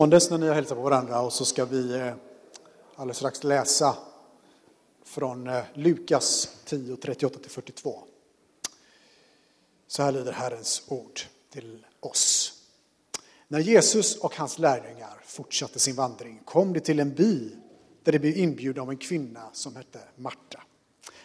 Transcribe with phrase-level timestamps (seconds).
[0.00, 2.12] Måndags när ni har hälsat på varandra och så ska vi eh,
[2.96, 3.96] alldeles strax läsa
[5.04, 7.98] från eh, Lukas 10, 38-42.
[9.86, 12.52] Så här lyder Herrens ord till oss.
[13.48, 17.50] När Jesus och hans lärjungar fortsatte sin vandring kom de till en by
[18.02, 20.62] där de blev inbjudna av en kvinna som hette Marta.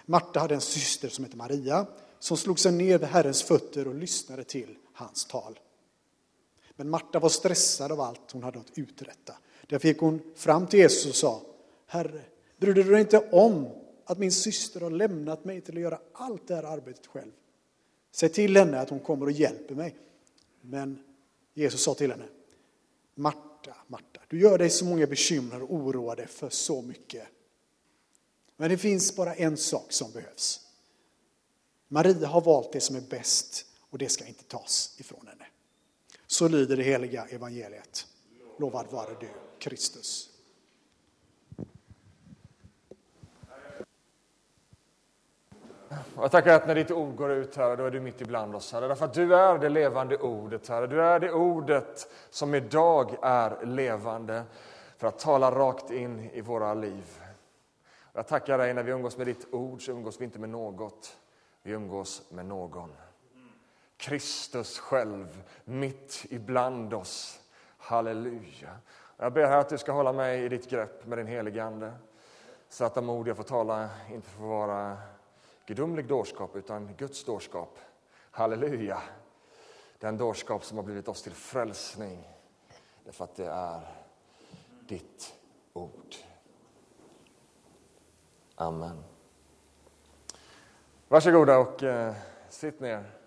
[0.05, 1.85] Marta hade en syster som hette Maria
[2.19, 5.59] som slog sig ner vid Herrens fötter och lyssnade till hans tal.
[6.75, 9.33] Men Marta var stressad av allt hon hade att uträtta.
[9.67, 11.41] Därför gick hon fram till Jesus och sa,
[11.85, 12.21] Herre,
[12.57, 13.69] bryr du dig inte om
[14.05, 17.31] att min syster har lämnat mig till att göra allt det här arbetet själv?
[18.11, 19.95] Säg till henne att hon kommer och hjälper mig.
[20.61, 21.03] Men
[21.53, 22.25] Jesus sa till henne,
[23.15, 27.27] Marta, Marta, du gör dig så många bekymmer och oroar dig för så mycket.
[28.57, 30.59] Men det finns bara en sak som behövs.
[31.87, 35.45] Maria har valt det som är bäst och det ska inte tas ifrån henne.
[36.33, 38.07] Så lyder det heliga evangeliet.
[38.57, 39.29] Lovad vare du,
[39.59, 40.29] Kristus.
[46.15, 48.71] Jag tackar att när ditt ord går ut, Herre, då är du mitt ibland oss,
[48.71, 48.87] Herre.
[48.87, 50.87] Därför att du är det levande ordet, Herre.
[50.87, 54.43] Du är det ordet som idag är levande
[54.97, 57.21] för att tala rakt in i våra liv.
[58.13, 61.17] Jag tackar dig när vi umgås med ditt ord så umgås vi inte med något,
[61.63, 62.89] vi umgås med någon.
[63.97, 67.39] Kristus själv mitt ibland oss.
[67.77, 68.77] Halleluja.
[69.17, 71.93] Jag ber här att du ska hålla mig i ditt grepp med din helige Ande
[72.69, 74.97] så att de ord jag får tala inte får vara
[75.65, 77.79] gudomlig dårskap utan Guds dårskap.
[78.31, 79.01] Halleluja.
[79.99, 82.29] Den dårskap som har blivit oss till frälsning
[83.05, 83.81] därför att det är
[84.87, 85.35] ditt
[85.73, 86.15] ord.
[88.55, 89.03] Amen.
[91.07, 92.13] Varsågoda och eh,
[92.49, 93.22] sitt ner.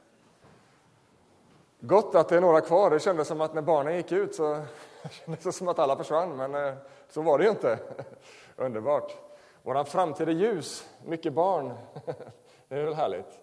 [1.87, 2.91] Gott att det är några kvar.
[2.91, 4.63] Det kändes som att när barnen gick ut så
[5.11, 6.75] kändes det som att alla försvann, men eh,
[7.09, 7.79] så var det ju inte.
[8.57, 9.17] Underbart.
[9.63, 11.73] Vår framtid är ljus, mycket barn.
[12.69, 13.39] Det är väl härligt.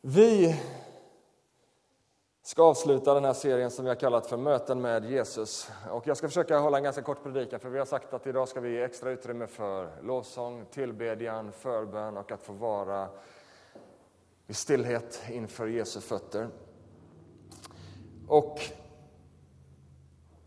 [0.00, 0.60] Vi
[2.42, 5.70] ska avsluta den här serien som vi har kallat för Möten med Jesus.
[5.90, 8.48] Och jag ska försöka hålla en ganska kort predikan för vi har sagt att idag
[8.48, 13.08] ska vi ge extra utrymme för lovsång, tillbedjan, förbön och att få vara
[14.46, 16.48] i stillhet inför Jesu fötter.
[18.28, 18.60] Och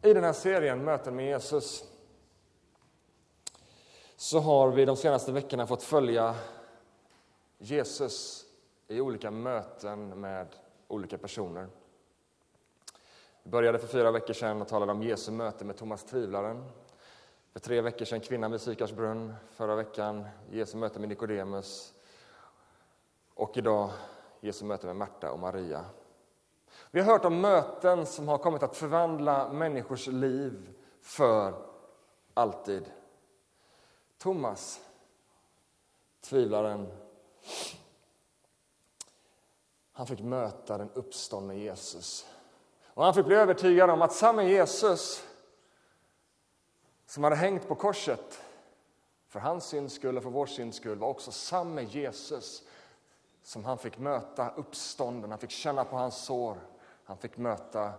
[0.01, 1.83] i den här serien Möten med Jesus
[4.15, 6.35] så har vi de senaste veckorna fått följa
[7.57, 8.45] Jesus
[8.87, 10.47] i olika möten med
[10.87, 11.67] olika personer.
[13.43, 16.65] Vi började för fyra veckor sedan och talade om Jesu möte med Thomas Tvivlaren.
[17.53, 19.35] För tre veckor sedan kvinnan vid Sykars brunn.
[19.51, 21.93] Förra veckan Jesu möte med Nikodemus.
[23.33, 23.89] Och idag
[24.39, 25.85] Jesu möte med Marta och Maria.
[26.91, 30.69] Vi har hört om möten som har kommit att förvandla människors liv
[31.01, 31.53] för
[32.33, 32.91] alltid.
[34.17, 34.81] Thomas,
[36.21, 36.87] tvivlaren,
[39.91, 42.25] han fick möta den uppståndne Jesus.
[42.85, 45.23] Och han fick bli övertygad om att samme Jesus
[47.05, 48.41] som hade hängt på korset
[49.27, 52.63] för hans syns skull och för vår syns skull var också samme Jesus
[53.43, 56.57] som han fick möta uppstånden, han fick känna på hans sår.
[57.03, 57.91] Han fick möta,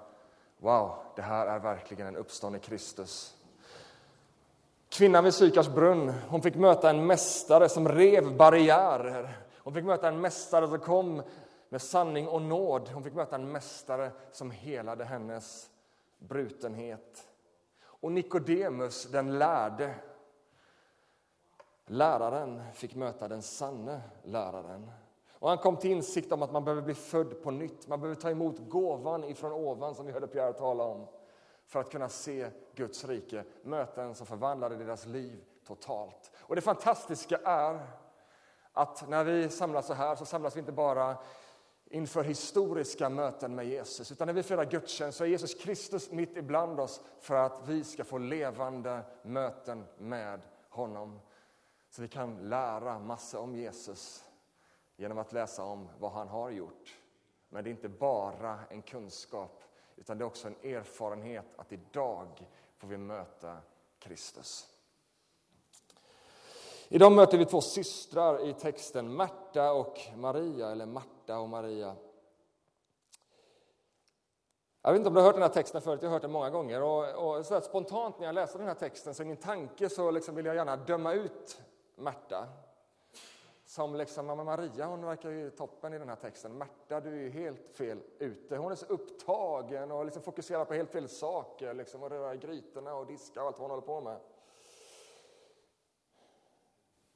[0.59, 3.37] wow, det här är verkligen en uppstånden Kristus.
[4.89, 9.39] Kvinnan vid Sykars brunn, hon fick möta en mästare som rev barriärer.
[9.59, 11.23] Hon fick möta en mästare som kom
[11.69, 12.89] med sanning och nåd.
[12.89, 15.71] Hon fick möta en mästare som helade hennes
[16.19, 17.29] brutenhet.
[17.83, 19.95] Och Nikodemus, den lärde,
[21.87, 24.91] läraren, fick möta den sanne läraren.
[25.41, 27.89] Och han kom till insikt om att man behöver bli född på nytt.
[27.89, 31.07] Man behöver ta emot gåvan ifrån ovan som vi hörde Pierre tala om
[31.67, 36.31] för att kunna se Guds rike, möten som förvandlade deras liv totalt.
[36.39, 37.87] Och det fantastiska är
[38.73, 41.17] att när vi samlas så här så samlas vi inte bara
[41.85, 44.13] inför historiska möten med Jesus.
[44.13, 47.85] Utan när vi firar gudstjänst så är Jesus Kristus mitt ibland oss för att vi
[47.85, 51.21] ska få levande möten med honom.
[51.91, 54.30] Så vi kan lära massa om Jesus
[55.01, 56.99] genom att läsa om vad han har gjort.
[57.49, 59.63] Men det är inte bara en kunskap,
[59.97, 63.57] utan det är också en erfarenhet att idag får vi möta
[63.99, 64.69] Kristus.
[66.89, 71.97] Idag möter vi två systrar i texten, Märta och Maria, eller Marta och Maria.
[74.83, 76.33] Jag vet inte om du har hört den här texten förut, jag har hört den
[76.33, 76.83] många gånger.
[76.83, 80.11] Och, och så spontant när jag läser den här texten, så i min tanke så
[80.11, 81.61] liksom vill jag gärna döma ut
[81.97, 82.49] Märta
[83.71, 86.59] som liksom, Maria hon verkar ju toppen i den här texten.
[86.59, 88.57] Märta, du är ju helt fel ute.
[88.57, 91.75] Hon är så upptagen och liksom fokuserar på helt fel saker.
[91.75, 94.21] Liksom, och röra grytorna och diska och allt vad hon håller på med.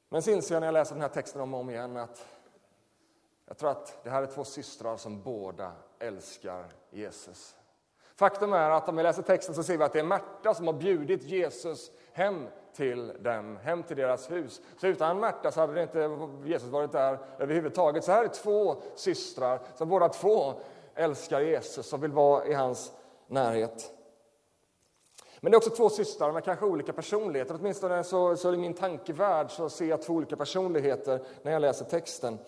[0.08, 2.26] Men så inser jag när jag läser den här texten om och om igen att
[3.46, 7.56] jag tror att det här är två systrar som båda älskar Jesus.
[8.14, 10.66] Faktum är att om vi läser texten så ser vi att det är Märta som
[10.66, 14.61] har bjudit Jesus hem till dem, hem till deras hus.
[14.81, 18.05] Så utan Märta så hade det inte Jesus varit där överhuvudtaget.
[18.05, 20.55] Så här är två systrar som båda två
[20.94, 22.93] älskar Jesus och vill vara i hans
[23.26, 23.91] närhet.
[25.41, 27.56] Men det är också två systrar med kanske olika personligheter.
[27.61, 31.85] Åtminstone så, så i min tankevärld så ser jag två olika personligheter när jag läser
[31.85, 32.38] texten.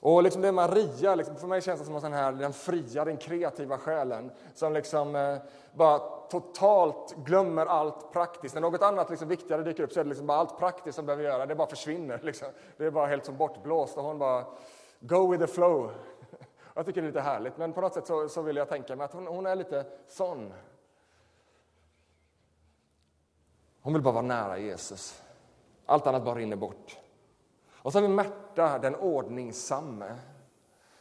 [0.00, 2.52] Och liksom det är Maria, liksom, för mig känns det som en sån här, den
[2.52, 5.38] fria, den kreativa själen som liksom eh,
[5.72, 5.98] bara
[6.30, 8.54] totalt glömmer allt praktiskt.
[8.54, 11.06] När något annat liksom viktigare dyker upp så är det liksom bara allt praktiskt som
[11.06, 11.46] behöver göra.
[11.46, 12.20] Det bara försvinner.
[12.22, 12.48] Liksom.
[12.76, 14.44] Det är bara helt som bortblåst och hon bara
[15.00, 15.90] go with the flow.
[16.74, 18.96] Jag tycker det är lite härligt, men på något sätt så, så vill jag tänka
[18.96, 20.52] mig att hon, hon är lite sån.
[23.82, 25.22] Hon vill bara vara nära Jesus.
[25.86, 26.98] Allt annat bara rinner bort.
[27.82, 30.14] Och så har vi Märta, den ordningsamme.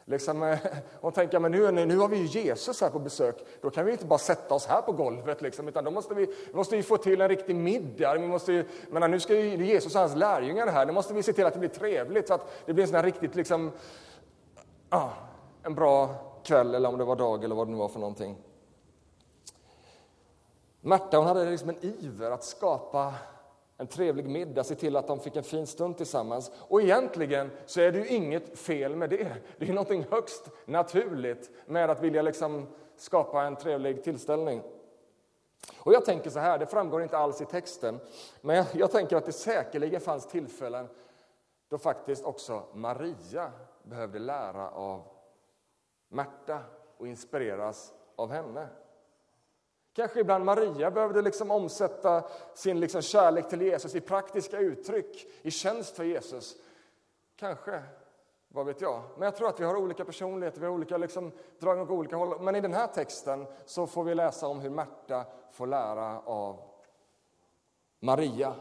[0.09, 0.59] Liksom, eh,
[1.01, 3.91] hon tänker men nu, nu har vi ju Jesus här på besök, då kan vi
[3.91, 6.83] inte bara sätta oss här på golvet, liksom, utan då måste vi, vi måste ju
[6.83, 8.13] få till en riktig middag.
[8.13, 11.23] Vi måste ju, men nu ska ju Jesus och hans lärjungar här, nu måste vi
[11.23, 13.71] se till att det blir trevligt, så att det blir en sån här riktigt, liksom,
[14.89, 15.09] ah,
[15.63, 18.37] en bra kväll, eller om det var dag eller vad det nu var för någonting.
[20.81, 23.13] Märta hon hade liksom en iver att skapa
[23.79, 26.51] en trevlig middag, se till att de fick en fin stund tillsammans.
[26.57, 29.33] Och egentligen så är det ju inget fel med det.
[29.57, 32.67] Det är något högst naturligt med att vilja liksom
[32.97, 34.61] skapa en trevlig tillställning.
[35.77, 37.99] Och jag tänker så här, det framgår inte alls i texten,
[38.41, 40.87] men jag, jag tänker att det säkerligen fanns tillfällen
[41.69, 43.51] då faktiskt också Maria
[43.83, 45.03] behövde lära av
[46.09, 46.59] Märta
[46.97, 48.67] och inspireras av henne.
[49.93, 55.51] Kanske ibland Maria behövde liksom omsätta sin liksom kärlek till Jesus i praktiska uttryck, i
[55.51, 56.55] tjänst för Jesus.
[57.35, 57.83] Kanske,
[58.47, 59.01] vad vet jag.
[59.17, 62.15] Men jag tror att vi har olika personligheter, vi har olika liksom, drag åt olika
[62.15, 62.41] håll.
[62.41, 66.61] Men i den här texten så får vi läsa om hur Märta får lära av
[67.99, 68.55] Maria.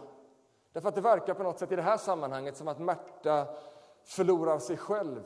[0.73, 3.47] Därför att det verkar på något sätt i det här sammanhanget som att Märta
[4.05, 5.23] förlorar sig själv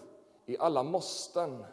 [0.47, 1.65] i alla måsten,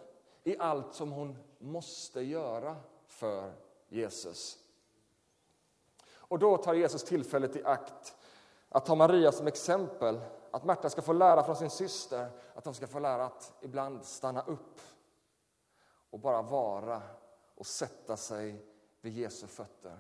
[0.44, 2.76] i allt som hon måste göra
[3.08, 3.52] för
[3.90, 4.58] Jesus.
[6.12, 8.16] Och då tar Jesus tillfället i akt
[8.70, 10.20] att ta Maria som exempel,
[10.52, 14.06] att Märta ska få lära från sin syster, att de ska få lära att ibland
[14.06, 14.82] stanna upp
[16.10, 17.02] och bara vara
[17.56, 18.66] och sätta sig
[19.02, 20.00] vid Jesu fötter.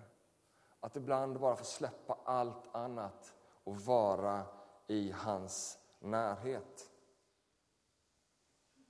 [0.80, 3.34] Att ibland bara få släppa allt annat
[3.64, 4.44] och vara
[4.88, 6.92] i hans närhet.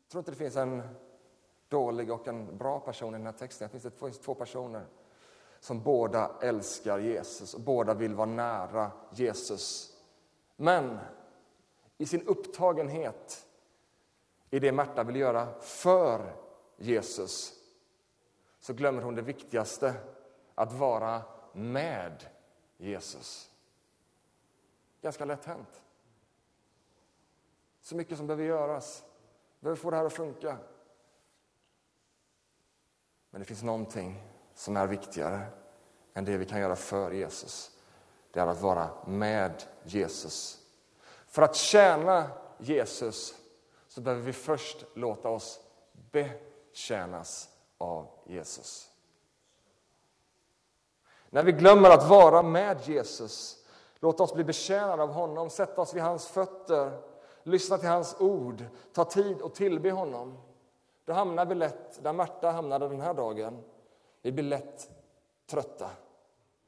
[0.01, 0.81] Jag tror inte det finns en
[1.69, 3.69] dålig och en bra person i den här texten.
[3.73, 4.85] Det finns två personer
[5.59, 9.97] som båda älskar Jesus och båda vill vara nära Jesus.
[10.55, 10.99] Men
[11.97, 13.45] i sin upptagenhet
[14.49, 16.35] i det Märta vill göra för
[16.77, 17.53] Jesus
[18.59, 19.93] så glömmer hon det viktigaste,
[20.55, 21.21] att vara
[21.53, 22.25] med
[22.77, 23.49] Jesus.
[25.01, 25.83] Ganska lätt hänt.
[27.81, 29.03] Så mycket som behöver göras.
[29.59, 30.57] Behöver få det här att funka.
[33.31, 34.23] Men det finns någonting
[34.53, 35.41] som är viktigare
[36.13, 37.71] än det vi kan göra för Jesus.
[38.31, 40.59] Det är att vara med Jesus.
[41.27, 43.35] För att tjäna Jesus
[43.87, 45.59] så behöver vi först låta oss
[46.11, 48.91] betjänas av Jesus.
[51.29, 53.65] När vi glömmer att vara med Jesus,
[53.99, 57.01] låta oss bli betjänade av honom, sätta oss vid hans fötter,
[57.43, 60.37] lyssna till hans ord, ta tid och tillbe honom
[61.09, 63.63] då hamnar vi lätt där Märta hamnade den här dagen.
[64.21, 64.89] Vi blir lätt
[65.49, 65.89] trötta.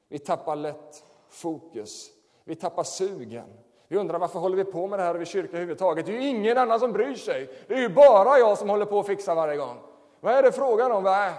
[0.07, 2.09] Vi tappar lätt fokus.
[2.43, 3.45] Vi tappar sugen.
[3.87, 6.05] Vi undrar varför håller vi på med det här i kyrkan överhuvudtaget?
[6.05, 7.49] Det är ju ingen annan som bryr sig.
[7.67, 9.77] Det är ju bara jag som håller på att fixa varje gång.
[10.19, 11.05] Vad är det frågan om?
[11.05, 11.33] Äh,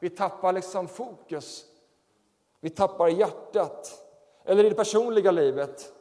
[0.00, 1.64] vi tappar liksom fokus.
[2.60, 4.04] Vi tappar hjärtat.
[4.44, 5.92] Eller i det personliga livet.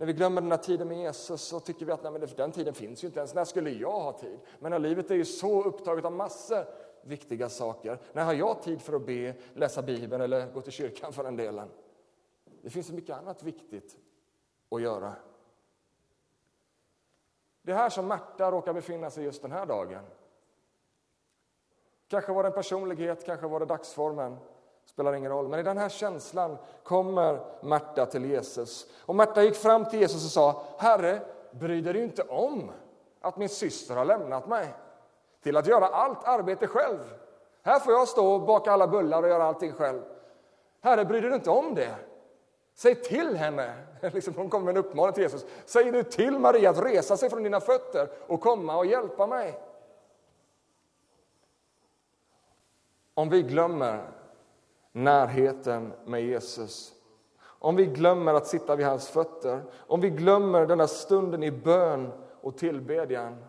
[0.00, 2.52] När vi glömmer den här tiden med Jesus så tycker vi att nej, men den
[2.52, 3.34] tiden finns ju inte ens.
[3.34, 4.38] När skulle jag ha tid?
[4.58, 6.64] Men livet är ju så upptaget av massor
[7.02, 7.98] viktiga saker.
[8.12, 11.36] När har jag tid för att be, läsa Bibeln eller gå till kyrkan för den
[11.36, 11.68] delen?
[12.62, 13.96] Det finns så mycket annat viktigt
[14.70, 15.12] att göra.
[17.62, 20.04] Det är här som Märta råkar befinna sig just den här dagen.
[22.08, 24.36] Kanske var det en personlighet, kanske var det dagsformen
[24.92, 25.48] spelar ingen roll.
[25.48, 28.86] Men i den här känslan kommer Märta till Jesus.
[29.06, 31.20] Och Märta gick fram till Jesus och sa, Herre,
[31.50, 32.70] bry dig inte om
[33.20, 34.74] att min syster har lämnat mig
[35.42, 36.98] till att göra allt arbete själv.
[37.62, 40.02] Här får jag stå och baka alla bullar och göra allting själv.
[40.80, 41.94] Herre, bryr du dig inte om det?
[42.74, 45.46] Säg till henne, liksom hon kommer med en uppmaning till Jesus.
[45.64, 49.60] Säg nu till Maria att resa sig från dina fötter och komma och hjälpa mig.
[53.14, 54.19] Om vi glömmer
[54.92, 56.92] närheten med Jesus,
[57.42, 61.50] om vi glömmer att sitta vid hans fötter, om vi glömmer den där stunden i
[61.50, 63.44] bön och tillbedjan,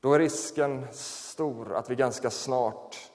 [0.00, 3.10] då är risken stor att vi ganska snart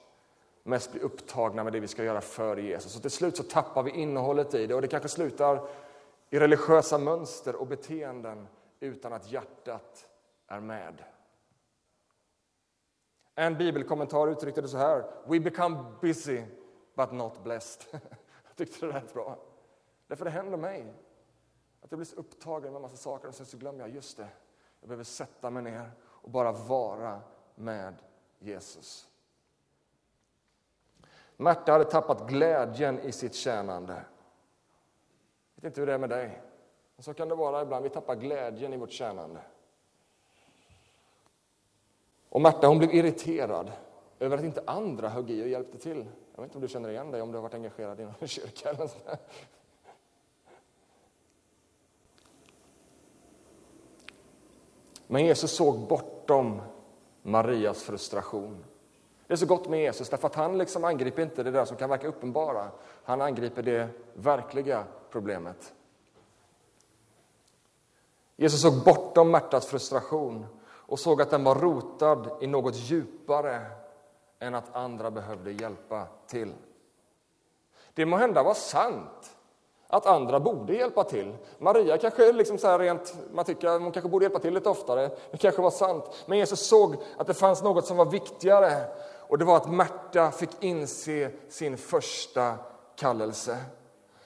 [0.62, 2.96] mest blir upptagna med det vi ska göra för Jesus.
[2.96, 5.68] Och till slut så tappar vi innehållet i det och det kanske slutar
[6.30, 8.48] i religiösa mönster och beteenden
[8.80, 10.06] utan att hjärtat
[10.48, 10.94] är med.
[13.38, 15.04] En bibelkommentar uttryckte det så här.
[15.24, 16.42] We become busy
[16.94, 17.82] but not blessed.
[18.46, 19.38] Jag tyckte det lät bra.
[20.06, 20.94] Därför det händer mig.
[21.80, 24.16] Att jag blir så upptagen med en massa saker och sen så glömmer jag just
[24.16, 24.28] det.
[24.80, 27.20] Jag behöver sätta mig ner och bara vara
[27.54, 27.94] med
[28.38, 29.08] Jesus.
[31.36, 34.04] Märta hade tappat glädjen i sitt tjänande.
[35.54, 36.42] Jag vet inte hur det är med dig.
[36.96, 37.82] Men så kan det vara ibland.
[37.82, 39.40] Vi tappar glädjen i vårt tjänande.
[42.36, 43.72] Och Märta hon blev irriterad
[44.18, 46.06] över att inte andra högg i och hjälpte till.
[46.34, 48.14] Jag vet inte om du känner igen dig om du har varit engagerad i någon
[48.28, 49.18] kyrka eller sådär.
[55.06, 56.62] Men Jesus såg bortom
[57.22, 58.64] Marias frustration.
[59.26, 61.76] Det är så gott med Jesus, därför att han liksom angriper inte det där som
[61.76, 62.70] kan verka uppenbara.
[63.04, 65.74] Han angriper det verkliga problemet.
[68.36, 70.46] Jesus såg bortom Märtas frustration
[70.86, 73.60] och såg att den var rotad i något djupare
[74.38, 76.52] än att andra behövde hjälpa till.
[77.94, 79.36] Det må hända var sant
[79.88, 81.34] att andra borde hjälpa till.
[81.58, 85.10] Maria kanske liksom så rent, man tycker hon kanske borde hjälpa till lite oftare.
[85.30, 86.24] Det kanske var sant.
[86.26, 88.84] Men Jesus såg att det fanns något som var viktigare
[89.28, 92.54] och det var att Märta fick inse sin första
[92.96, 93.58] kallelse.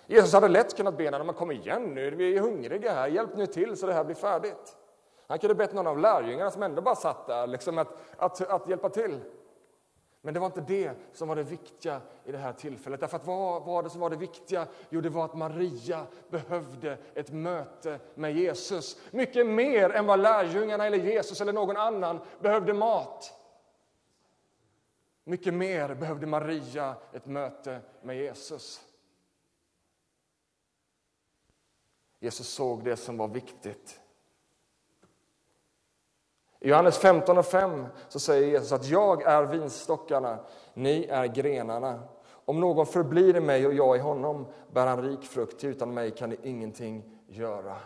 [0.06, 3.46] Jesus hade lätt kunnat be henne, kom igen nu, vi är hungriga här, hjälp nu
[3.46, 4.76] till så det här blir färdigt.
[5.30, 8.68] Han kunde bett någon av lärjungarna som ändå bara satt där liksom att, att, att
[8.68, 9.20] hjälpa till.
[10.20, 13.00] Men det var inte det som var det viktiga i det här tillfället.
[13.00, 14.66] Därför att vad var det som var det viktiga?
[14.88, 19.00] Jo, det var att Maria behövde ett möte med Jesus.
[19.10, 23.32] Mycket mer än vad lärjungarna eller Jesus eller någon annan behövde mat.
[25.24, 28.80] Mycket mer behövde Maria ett möte med Jesus.
[32.18, 33.99] Jesus såg det som var viktigt.
[36.60, 40.38] I Johannes 15 och 5 så säger Jesus att jag är vinstockarna,
[40.74, 42.02] ni är grenarna.
[42.44, 46.10] Om någon förblir i mig och jag i honom bär han rik frukt, utan mig
[46.10, 47.76] kan ni ingenting göra.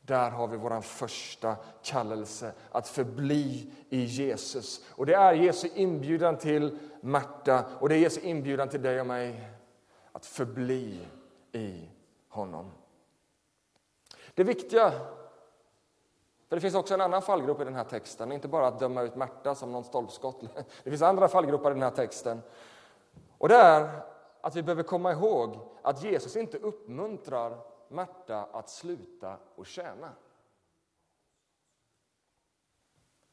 [0.00, 4.84] Där har vi vår första kallelse, att förbli i Jesus.
[4.90, 9.06] Och Det är Jesu inbjudan till Märta och det är Jesu inbjudan till dig och
[9.06, 9.50] mig
[10.12, 11.00] att förbli
[11.52, 11.88] i
[12.28, 12.70] honom.
[14.34, 14.92] Det viktiga
[16.48, 19.02] för Det finns också en annan fallgrop i den här texten, inte bara att döma
[19.02, 20.40] ut Märta som någon stolpskott.
[20.84, 22.42] Det finns andra fallgropar i den här texten.
[23.38, 24.00] Och det är
[24.40, 30.12] att vi behöver komma ihåg att Jesus inte uppmuntrar Märta att sluta och tjäna.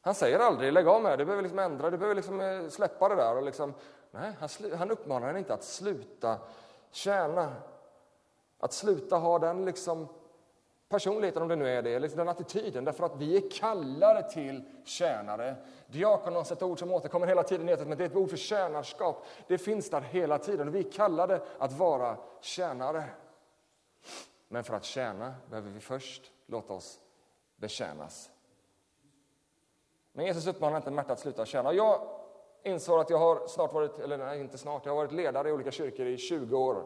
[0.02, 2.68] Han säger aldrig lägg av med det, du behöver liksom ändra, du behöver liksom eh,
[2.70, 3.36] släppa det där.
[3.38, 3.74] Och liksom,
[4.12, 6.38] nej, han, han uppmanar henne inte att sluta
[6.92, 7.54] tjäna.
[8.60, 10.08] Att sluta ha den liksom
[10.90, 14.64] personligheten, om det nu är det, eller den attityden, därför att vi är kallade till
[14.84, 15.56] tjänare.
[15.88, 19.26] Diakonos, ett ord som återkommer hela tiden, men det är ett ord för tjänarskap.
[19.48, 23.04] Det finns där hela tiden, vi är kallade att vara tjänare.
[24.48, 27.00] Men för att tjäna behöver vi först låta oss
[27.56, 28.30] betjänas.
[30.14, 31.74] Men Jesus uppmanar inte Märta att sluta tjäna.
[31.74, 32.08] Jag
[32.64, 35.52] insåg att jag har snart varit, eller nej, inte snart, jag har varit ledare i
[35.52, 36.86] olika kyrkor i 20 år.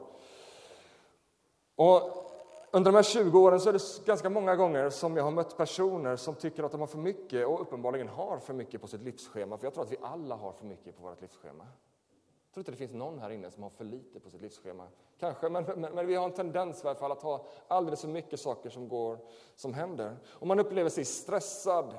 [1.76, 2.29] Och
[2.72, 5.58] under de här 20 åren så är det ganska många gånger som jag har mött
[5.58, 9.02] personer som tycker att de har för mycket och uppenbarligen har för mycket på sitt
[9.02, 9.58] livsschema.
[9.58, 11.64] För jag tror att vi alla har för mycket på vårt livsschema.
[11.64, 14.88] Jag tror inte det finns någon här inne som har för lite på sitt livsschema.
[15.20, 18.08] Kanske, men, men, men vi har en tendens i alla fall att ha alldeles för
[18.08, 19.18] mycket saker som går,
[19.56, 20.18] som händer.
[20.30, 21.94] Om man upplever sig stressad.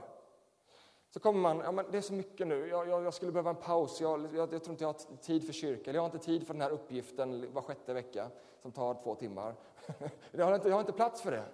[1.11, 3.50] Så kommer man, ja men det är så mycket nu, jag, jag, jag skulle behöva
[3.50, 6.19] en paus, jag, jag, jag, tror inte jag har tid för kyrka, jag har inte
[6.19, 8.31] tid för den här uppgiften var sjätte vecka
[8.62, 9.55] som tar två timmar.
[10.30, 11.44] Jag har inte, jag har inte plats för det.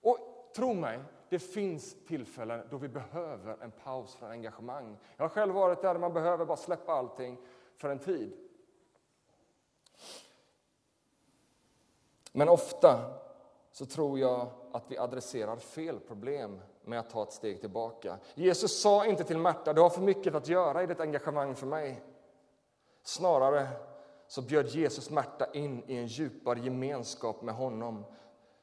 [0.00, 0.18] Och
[0.56, 4.96] tro mig, det finns tillfällen då vi behöver en paus från engagemang.
[5.16, 7.38] Jag har själv varit där man behöver bara släppa allting
[7.76, 8.32] för en tid.
[12.32, 13.12] Men ofta
[13.72, 18.18] så tror jag att vi adresserar fel problem med att ta ett steg tillbaka.
[18.34, 21.66] Jesus sa inte till Märta, du har för mycket att göra i ditt engagemang för
[21.66, 22.02] mig.
[23.02, 23.68] Snarare
[24.30, 28.04] så bjöd Jesus Märta in i en djupare gemenskap med honom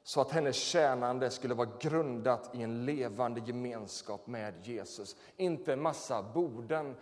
[0.03, 5.15] så att hennes tjänande skulle vara grundat i en levande gemenskap med Jesus.
[5.37, 6.95] Inte en massa borden.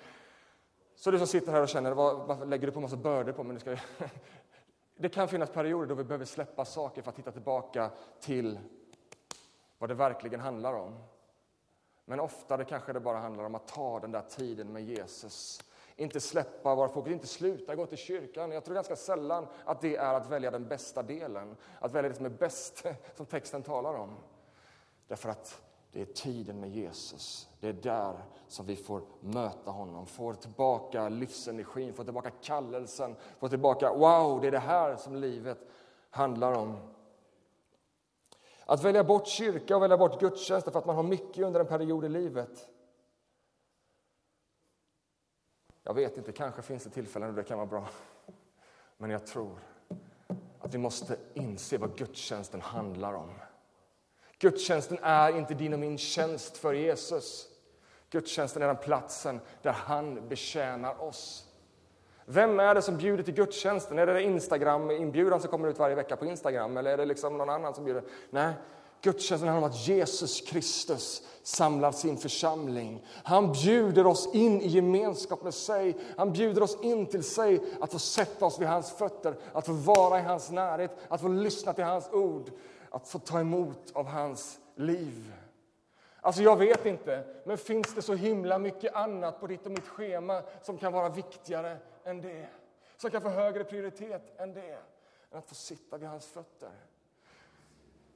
[0.96, 3.44] Så du som sitter här och känner, varför lägger du på en massa bördor på
[3.44, 3.60] mig?
[3.60, 3.78] Ska...
[4.98, 8.60] Det kan finnas perioder då vi behöver släppa saker för att hitta tillbaka till
[9.78, 11.04] vad det verkligen handlar om.
[12.06, 15.62] Men oftare kanske det bara handlar om att ta den där tiden med Jesus
[15.96, 18.52] inte släppa våra fokus, inte sluta gå till kyrkan.
[18.52, 22.16] Jag tror ganska sällan att det är att välja den bästa delen, att välja det
[22.16, 22.86] som är bäst,
[23.16, 24.16] som texten talar om.
[25.08, 25.62] Därför att
[25.92, 27.50] det är tiden med Jesus.
[27.60, 28.16] Det är där
[28.48, 34.48] som vi får möta honom, får tillbaka livsenergin, får tillbaka kallelsen, får tillbaka wow, det
[34.48, 35.58] är det här som livet
[36.10, 36.78] handlar om.
[38.66, 41.68] Att välja bort kyrka och välja bort gudstjänst för att man har mycket under en
[41.68, 42.70] period i livet
[45.88, 47.88] Jag vet inte, kanske finns det tillfällen då det kan vara bra.
[48.98, 49.60] Men jag tror
[50.60, 53.32] att vi måste inse vad gudstjänsten handlar om.
[54.40, 57.48] Gudstjänsten är inte din och min tjänst för Jesus.
[58.10, 61.46] Gudstjänsten är den platsen där han betjänar oss.
[62.26, 64.00] Vem är det som bjuder till gudstjänsten?
[64.00, 66.78] Är det Instagram-inbjudan som kommer ut varje vecka på Instagram?
[66.78, 68.04] Eller är det liksom någon annan som bjuder?
[68.30, 68.54] Nej,
[69.06, 73.06] Gudstjänsten handlar om att Jesus Kristus samlar sin församling.
[73.24, 75.98] Han bjuder oss in i gemenskap med sig.
[76.18, 79.74] Han bjuder oss in till sig att få sätta oss vid hans fötter, att få
[79.74, 82.52] vara i hans närhet, att få lyssna till hans ord,
[82.90, 85.34] att få ta emot av hans liv.
[86.22, 89.88] Alltså jag vet inte, men finns det så himla mycket annat på ditt och mitt
[89.88, 92.48] schema som kan vara viktigare än det?
[92.98, 94.78] Som kan få högre prioritet än det?
[95.32, 96.72] Än att få sitta vid hans fötter.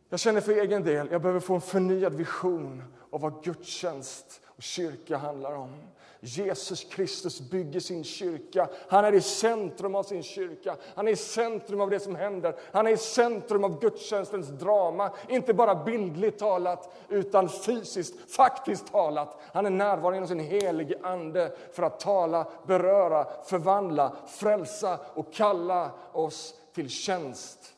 [0.10, 4.64] Jag känner för egen del, jag behöver få en förnyad vision av vad gudstjänst och
[4.64, 5.84] kyrka handlar om.
[6.22, 8.70] Jesus Kristus bygger sin kyrka.
[8.88, 10.76] Han är i centrum av sin kyrka.
[10.96, 12.56] Han är i centrum av det som händer.
[12.72, 15.12] Han är i centrum av gudstjänstens drama.
[15.28, 19.40] Inte bara bildligt talat, utan fysiskt, faktiskt talat.
[19.54, 25.92] Han är närvarande genom sin helige Ande för att tala, beröra, förvandla, frälsa och kalla
[26.12, 27.74] oss till tjänst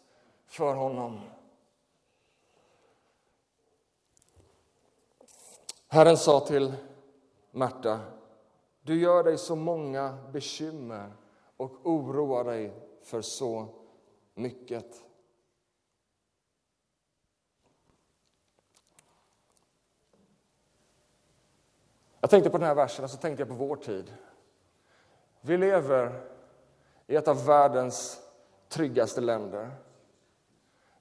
[0.48, 1.20] för honom.
[5.94, 6.74] Herren sa till
[7.52, 8.00] Märta,
[8.82, 11.12] du gör dig så många bekymmer
[11.58, 12.74] och oroar dig
[13.04, 13.68] för så
[14.34, 15.04] mycket.
[22.20, 24.14] Jag tänkte på den här versen och så tänkte jag på vår tid.
[25.42, 26.22] Vi lever
[27.08, 28.22] i ett av världens
[28.70, 29.72] tryggaste länder.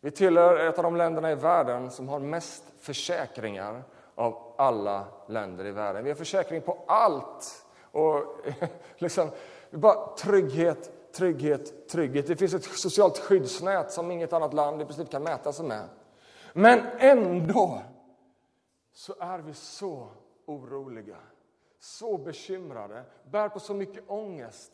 [0.00, 3.82] Vi tillhör ett av de länderna i världen som har mest försäkringar
[4.20, 6.04] av alla länder i världen.
[6.04, 7.66] Vi har försäkring på allt.
[7.92, 8.24] Och
[8.98, 9.30] liksom,
[9.70, 12.26] bara trygghet, trygghet, trygghet.
[12.26, 15.88] Det finns ett socialt skyddsnät som inget annat land i princip kan mäta sig med.
[16.52, 17.82] Men ändå
[18.92, 20.08] så är vi så
[20.46, 21.16] oroliga,
[21.78, 24.72] så bekymrade, bär på så mycket ångest.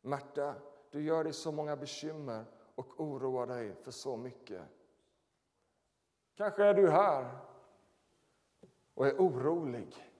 [0.00, 0.54] Märta,
[0.90, 2.44] du gör dig så många bekymmer
[2.74, 4.62] och oroar dig för så mycket.
[6.36, 7.51] Kanske är du här
[8.94, 10.12] och är orolig.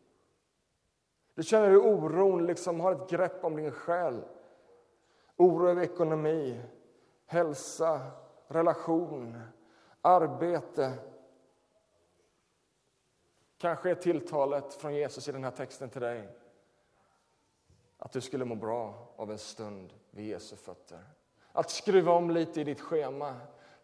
[1.35, 4.24] Du känner hur oron liksom har ett grepp om din själ.
[5.37, 6.62] Oro över ekonomi,
[7.26, 8.11] hälsa,
[8.46, 9.40] relation,
[10.00, 10.92] arbete.
[13.58, 16.28] Kanske är tilltalet från Jesus i den här texten till dig
[18.04, 21.04] att du skulle må bra av en stund vid Jesu fötter.
[21.52, 23.37] Att skruva om lite i ditt schema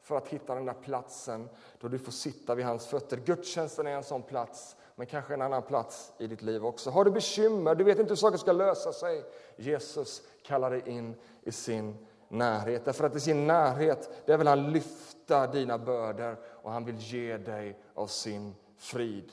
[0.08, 1.48] för att hitta den där platsen
[1.80, 3.16] då du får sitta vid hans fötter.
[3.16, 6.90] Gudstjänsten är en sån plats, men kanske en annan plats i ditt liv också.
[6.90, 9.24] Har du bekymmer, du vet inte hur saker ska lösa sig.
[9.56, 12.84] Jesus kallar dig in i sin närhet.
[12.84, 17.36] Därför att i sin närhet, där vill han lyfta dina bördor och han vill ge
[17.36, 19.32] dig av sin frid.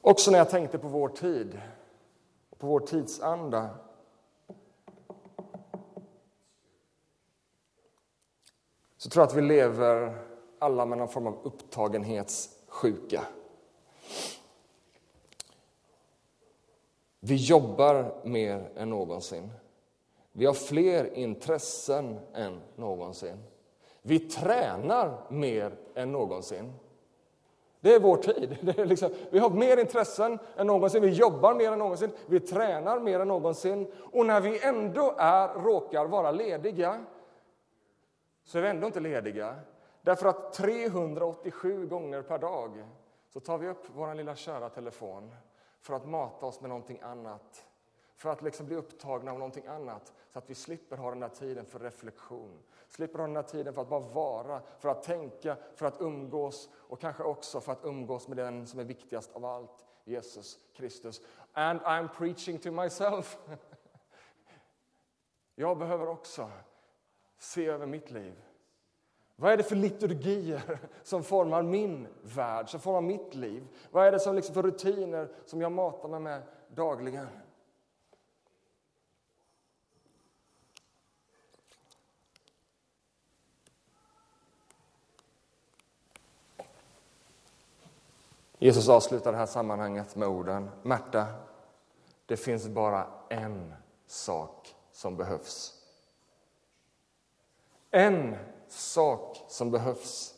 [0.00, 1.60] Också när jag tänkte på vår tid,
[2.58, 3.70] på vår tidsanda
[9.00, 10.14] så tror jag att vi lever
[10.58, 13.24] alla med någon form av upptagenhetssjuka.
[17.20, 19.50] Vi jobbar mer än någonsin.
[20.32, 23.36] Vi har fler intressen än någonsin.
[24.02, 26.72] Vi tränar mer än någonsin.
[27.80, 28.56] Det är vår tid.
[28.60, 32.40] Det är liksom, vi har mer intressen än någonsin, vi jobbar mer än någonsin, vi
[32.40, 33.92] tränar mer än någonsin.
[34.12, 37.04] Och när vi ändå är, råkar vara lediga
[38.50, 39.56] så är vi ändå inte lediga.
[40.02, 42.84] Därför att 387 gånger per dag
[43.28, 45.34] så tar vi upp vår lilla kära telefon
[45.80, 47.66] för att mata oss med någonting annat.
[48.16, 51.28] För att liksom bli upptagna av någonting annat så att vi slipper ha den där
[51.28, 52.62] tiden för reflektion.
[52.88, 56.68] Slipper ha den där tiden för att bara vara, för att tänka, för att umgås
[56.74, 61.20] och kanske också för att umgås med den som är viktigast av allt, Jesus Kristus.
[61.52, 63.38] And I'm preaching to myself.
[65.54, 66.50] Jag behöver också
[67.40, 68.34] se över mitt liv.
[69.36, 73.66] Vad är det för liturgier som formar min värld, som formar mitt liv?
[73.90, 76.42] Vad är det som liksom för rutiner som jag matar mig med
[76.74, 77.26] dagligen?
[88.58, 91.26] Jesus avslutar det här sammanhanget med orden Märta,
[92.26, 93.74] det finns bara en
[94.06, 95.79] sak som behövs.
[97.90, 98.36] En
[98.68, 100.34] sak som behövs.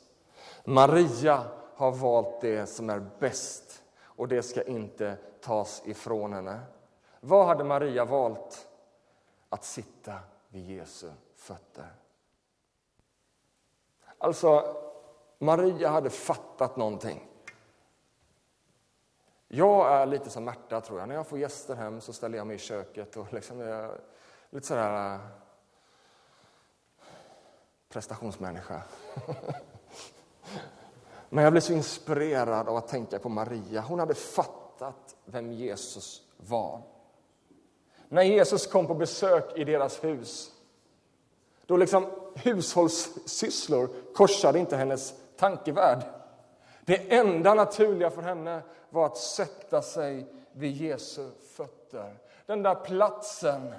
[0.64, 6.60] Maria har valt det som är bäst och det ska inte tas ifrån henne.
[7.20, 8.68] Vad hade Maria valt?
[9.48, 11.94] Att sitta vid Jesu fötter.
[14.18, 14.76] Alltså,
[15.38, 17.28] Maria hade fattat någonting.
[19.48, 21.08] Jag är lite som Märta, tror jag.
[21.08, 23.88] När jag får gäster hem så ställer jag mig i köket och liksom
[24.50, 25.18] lite sådär
[27.92, 28.82] prestationsmänniska.
[31.28, 33.80] Men jag blev så inspirerad av att tänka på Maria.
[33.80, 36.82] Hon hade fattat vem Jesus var.
[38.08, 40.52] När Jesus kom på besök i deras hus
[41.66, 46.02] då liksom hushållssysslor korsade inte hennes tankevärld.
[46.84, 52.16] Det enda naturliga för henne var att sätta sig vid Jesu fötter.
[52.46, 53.74] Den där platsen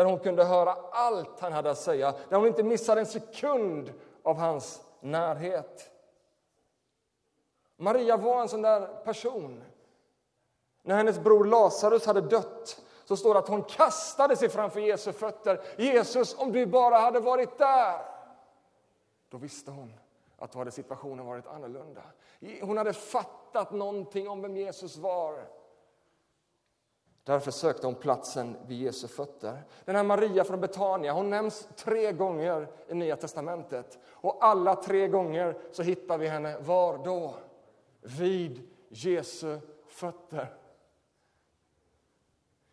[0.00, 3.92] där hon kunde höra allt han hade att säga, där hon inte missade en sekund
[4.22, 5.90] av hans närhet.
[7.76, 9.62] Maria var en sån där person.
[10.82, 15.12] När hennes bror Lazarus hade dött så står det att hon kastade sig framför Jesu
[15.12, 15.60] fötter.
[15.76, 18.00] Jesus, om du bara hade varit där!
[19.28, 19.94] Då visste hon
[20.38, 22.02] att då hade situationen varit annorlunda.
[22.62, 25.59] Hon hade fattat någonting om vem Jesus var.
[27.30, 29.62] Därför sökte hon platsen vid Jesu fötter.
[29.84, 33.98] Den här Maria från Betania hon nämns tre gånger i Nya testamentet.
[34.06, 37.34] Och alla tre gånger så hittar vi henne var då?
[38.00, 40.56] Vid Jesu fötter.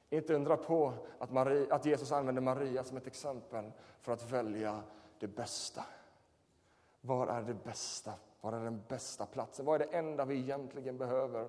[0.10, 4.84] Inte undra på att, Maria, att Jesus använde Maria som ett exempel för att välja
[5.20, 5.84] det bästa.
[7.02, 8.14] Var är det bästa?
[8.42, 9.66] Var är den bästa platsen?
[9.66, 11.48] Vad är det enda vi egentligen behöver?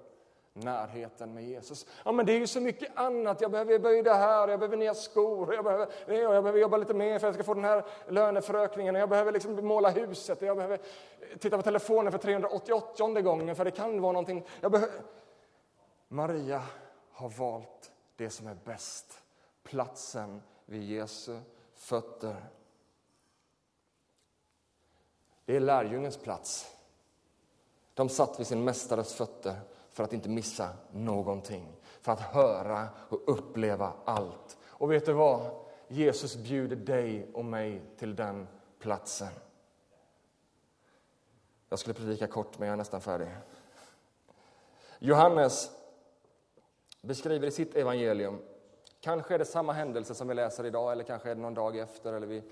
[0.53, 1.87] Närheten med Jesus.
[2.05, 3.41] Ja, men det är ju så mycket annat.
[3.41, 7.19] Jag behöver böja här, jag behöver nya skor, jag behöver, jag behöver jobba lite mer
[7.19, 10.81] för att jag ska få den här löneförökningen, jag behöver liksom måla huset, jag behöver
[11.39, 14.45] titta på telefonen för 388 gången för det kan vara någonting.
[14.61, 14.95] Jag behöver...
[16.09, 16.63] Maria
[17.13, 19.23] har valt det som är bäst,
[19.63, 21.39] platsen vid Jesu
[21.75, 22.37] fötter.
[25.45, 26.75] Det är lärjungens plats.
[27.95, 29.57] De satt vid sin mästares fötter
[29.99, 34.59] för att inte missa någonting, för att höra och uppleva allt.
[34.67, 35.51] Och vet du vad?
[35.89, 39.29] Jesus bjuder dig och mig till den platsen.
[41.69, 43.29] Jag skulle predika kort, men jag är nästan färdig.
[44.99, 45.71] Johannes
[47.03, 48.43] beskriver i sitt evangelium
[49.01, 51.77] Kanske är det samma händelse som vi läser idag, eller kanske är det någon dag
[51.77, 52.13] efter.
[52.13, 52.43] Eller vi,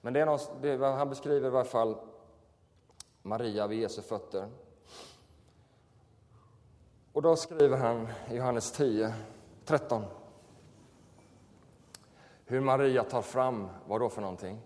[0.00, 1.96] men det är någon, det, han beskriver i varje fall
[3.22, 4.48] Maria vid Jesu fötter.
[7.14, 9.14] Och då skriver han i Johannes 10,
[9.64, 10.04] 13.
[12.44, 14.60] Hur Maria tar fram, vad då för någonting?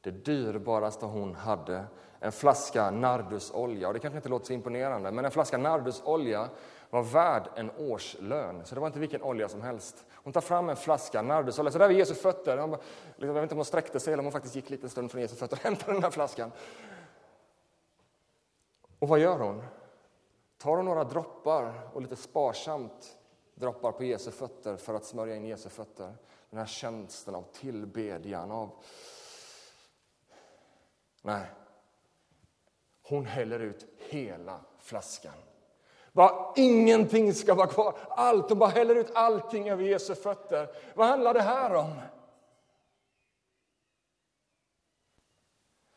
[0.00, 1.84] Det dyrbaraste hon hade,
[2.20, 3.88] en flaska nardusolja.
[3.88, 6.48] Och det kanske inte låter så imponerande, men en flaska nardusolja
[6.90, 8.64] var värd en årslön.
[8.64, 10.04] Så det var inte vilken olja som helst.
[10.14, 12.56] Hon tar fram en flaska nardusolja, så där vid Jesu fötter.
[12.56, 12.66] Bara,
[13.16, 14.90] liksom, jag vet inte om hon sträckte sig eller om hon faktiskt gick en liten
[14.90, 16.52] stund från Jesu fötter och hämtade den här flaskan.
[18.98, 19.62] Och vad gör hon?
[20.60, 23.18] Tar hon några droppar och lite sparsamt
[23.54, 26.16] droppar på Jesu fötter för att smörja in Jesu fötter.
[26.50, 28.70] Den här tjänsten av tillbedjan, av...
[31.22, 31.46] Nej.
[33.02, 35.34] Hon häller ut hela flaskan.
[36.12, 37.98] Bara ingenting ska vara kvar.
[38.08, 40.68] Allt, hon bara häller ut allting över Jesu fötter.
[40.94, 42.00] Vad handlar det här om?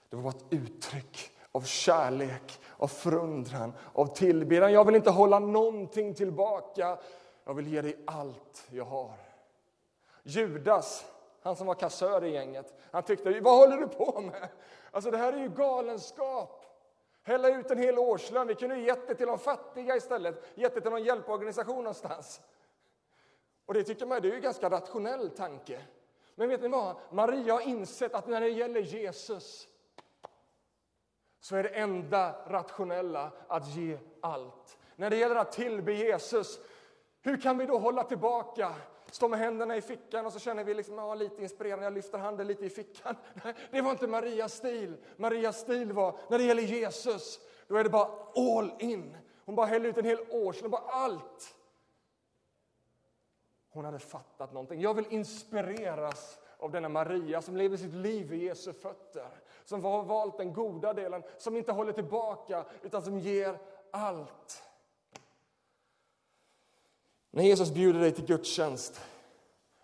[0.09, 4.73] Det var bara ett uttryck av kärlek, av förundran, av tillbedjan.
[4.73, 6.97] Jag vill inte hålla någonting tillbaka.
[7.45, 9.11] Jag vill ge dig allt jag har.
[10.23, 11.05] Judas,
[11.41, 14.49] han som var kassör i gänget, han tyckte, vad håller du på med?
[14.91, 16.65] Alltså det här är ju galenskap.
[17.23, 20.75] Hälla ut en hel årslön, vi kunde ju gett det till de fattiga istället, gett
[20.75, 22.41] det till någon hjälporganisation någonstans.
[23.65, 25.81] Och det tycker man det är ju en ganska rationell tanke.
[26.35, 26.95] Men vet ni vad?
[27.11, 29.67] Maria har insett att när det gäller Jesus
[31.43, 34.77] så är det enda rationella att ge allt.
[34.95, 36.59] När det gäller att tillbe Jesus,
[37.21, 38.75] hur kan vi då hålla tillbaka?
[39.11, 42.17] Stå med händerna i fickan och så känner vi liksom, ja, lite inspirerande, jag lyfter
[42.17, 43.15] handen lite i fickan.
[43.43, 44.97] Nej, det var inte Marias stil.
[45.17, 49.17] Marias stil var, när det gäller Jesus, då är det bara all in.
[49.45, 51.55] Hon bara häller ut en hel årslön, bara allt.
[53.69, 54.81] Hon hade fattat någonting.
[54.81, 59.29] Jag vill inspireras av denna Maria som lever sitt liv i Jesu fötter.
[59.65, 63.59] Som har valt den goda delen, som inte håller tillbaka utan som ger
[63.91, 64.63] allt.
[67.31, 69.01] När Jesus bjuder dig till gudstjänst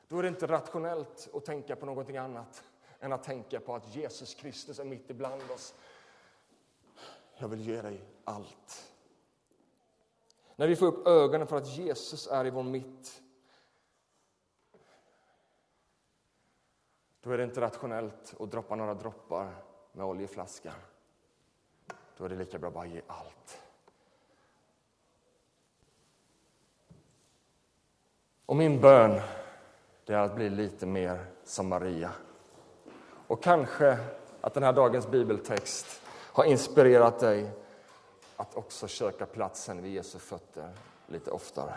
[0.09, 2.63] då är det inte rationellt att tänka på någonting annat
[2.99, 5.73] än att tänka på att Jesus Kristus är mitt ibland oss.
[7.37, 8.93] Jag vill ge dig allt.
[10.55, 13.21] När vi får upp ögonen för att Jesus är i vår mitt
[17.21, 19.55] Då är det inte rationellt att droppa några droppar
[19.99, 20.73] med oljeflaskan.
[22.17, 23.62] Då är det lika bra att bara ge allt.
[28.45, 29.21] Och min bön
[30.05, 32.12] det är att bli lite mer som Maria.
[33.27, 33.97] Och kanske
[34.41, 37.51] att den här dagens bibeltext har inspirerat dig
[38.35, 40.69] att också söka platsen vid Jesu fötter
[41.07, 41.73] lite oftare.